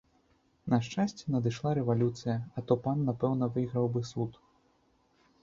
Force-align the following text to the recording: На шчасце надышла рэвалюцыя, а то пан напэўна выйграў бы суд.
На 0.73 0.77
шчасце 0.85 1.25
надышла 1.35 1.73
рэвалюцыя, 1.79 2.37
а 2.57 2.65
то 2.71 2.79
пан 2.87 2.97
напэўна 3.11 3.45
выйграў 3.59 3.85
бы 3.93 4.05
суд. 4.15 4.43